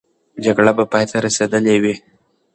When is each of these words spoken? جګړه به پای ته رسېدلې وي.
جګړه 0.43 0.71
به 0.77 0.83
پای 0.91 1.05
ته 1.11 1.17
رسېدلې 1.25 1.75
وي. 1.83 1.95